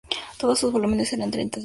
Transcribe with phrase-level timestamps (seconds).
[0.39, 1.59] Todos sus volúmenes eran de treinta y dos páginas.